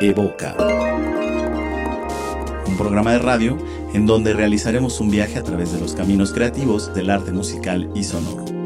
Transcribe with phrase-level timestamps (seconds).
[0.00, 0.56] Evoca.
[2.66, 3.58] Un programa de radio
[3.92, 8.04] en donde realizaremos un viaje a través de los caminos creativos del arte musical y
[8.04, 8.59] sonoro.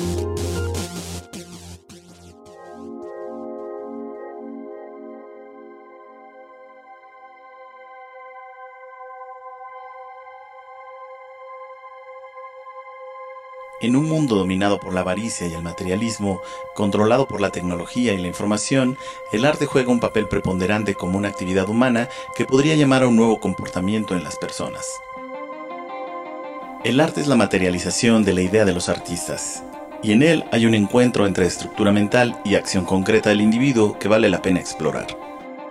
[13.81, 16.41] En un mundo dominado por la avaricia y el materialismo,
[16.75, 18.97] controlado por la tecnología y la información,
[19.33, 23.17] el arte juega un papel preponderante como una actividad humana que podría llamar a un
[23.17, 24.87] nuevo comportamiento en las personas.
[26.85, 29.65] El arte es la materialización de la idea de los artistas,
[30.03, 34.07] y en él hay un encuentro entre estructura mental y acción concreta del individuo que
[34.07, 35.07] vale la pena explorar.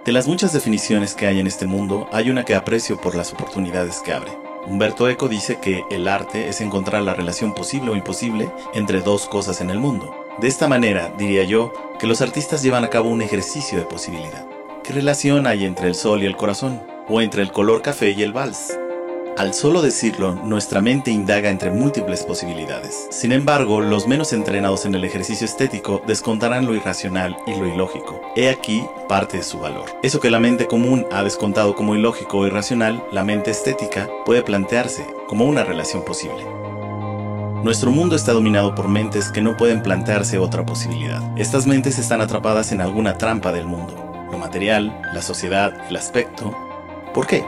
[0.04, 3.32] De las muchas definiciones que hay en este mundo, hay una que aprecio por las
[3.32, 4.32] oportunidades que abre.
[4.66, 9.28] Humberto Eco dice que el arte es encontrar la relación posible o imposible entre dos
[9.28, 10.16] cosas en el mundo.
[10.40, 14.48] De esta manera, diría yo, que los artistas llevan a cabo un ejercicio de posibilidad.
[14.84, 16.82] ¿Qué relación hay entre el sol y el corazón?
[17.10, 18.78] ¿O entre el color café y el vals?
[19.36, 23.08] Al solo decirlo, nuestra mente indaga entre múltiples posibilidades.
[23.10, 28.22] Sin embargo, los menos entrenados en el ejercicio estético descontarán lo irracional y lo ilógico.
[28.36, 29.86] He aquí parte de su valor.
[30.04, 34.44] Eso que la mente común ha descontado como ilógico o irracional, la mente estética puede
[34.44, 36.46] plantearse como una relación posible.
[37.64, 41.24] Nuestro mundo está dominado por mentes que no pueden plantearse otra posibilidad.
[41.40, 44.28] Estas mentes están atrapadas en alguna trampa del mundo.
[44.32, 46.56] Lo material, la sociedad, el aspecto.
[47.16, 47.44] ¿Por qué?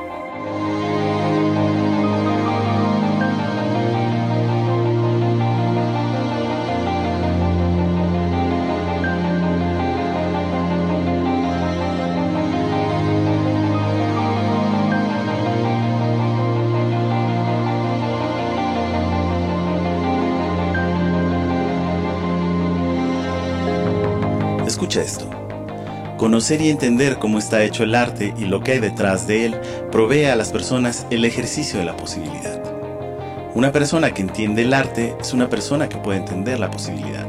[24.75, 25.29] Escucha esto.
[26.17, 29.55] Conocer y entender cómo está hecho el arte y lo que hay detrás de él
[29.89, 32.61] provee a las personas el ejercicio de la posibilidad.
[33.53, 37.25] Una persona que entiende el arte es una persona que puede entender la posibilidad.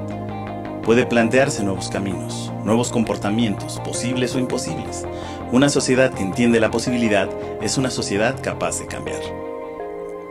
[0.83, 5.05] Puede plantearse nuevos caminos, nuevos comportamientos, posibles o imposibles.
[5.53, 7.29] Una sociedad que entiende la posibilidad
[7.63, 9.21] es una sociedad capaz de cambiar.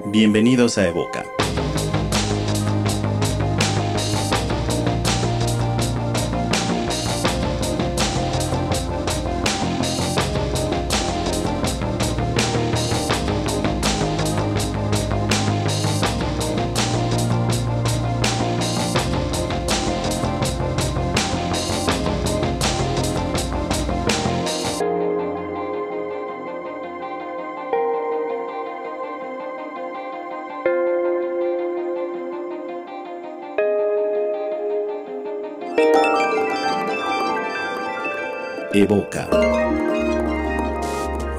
[0.08, 1.24] Bienvenidos a Evoca.
[38.76, 39.30] Evoca.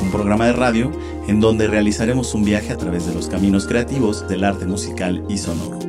[0.01, 0.91] Un programa de radio
[1.29, 5.37] en donde realizaremos un viaje a través de los caminos creativos del arte musical y
[5.37, 5.86] sonoro.